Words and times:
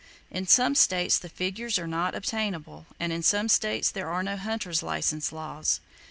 In 0.31 0.47
some 0.47 0.73
states 0.73 1.19
the 1.19 1.29
figures 1.29 1.77
are 1.77 1.85
not 1.85 2.15
obtainable, 2.15 2.87
and 2.99 3.13
in 3.13 3.21
some 3.21 3.47
states 3.47 3.91
there 3.91 4.09
are 4.09 4.23
no 4.23 4.35
hunters' 4.35 4.81
license 4.81 5.31
laws. 5.31 5.79